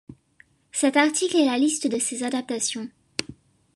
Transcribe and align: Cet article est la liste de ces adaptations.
Cet 0.71 0.97
article 0.97 1.37
est 1.37 1.45
la 1.45 1.59
liste 1.59 1.85
de 1.85 1.99
ces 1.99 2.23
adaptations. 2.23 2.89